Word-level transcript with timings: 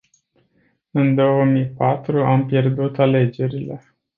În 0.91 1.15
două 1.15 1.43
mii 1.45 1.67
patru 1.67 2.25
am 2.25 2.45
pierdut 2.45 2.99
alegerile. 2.99 3.81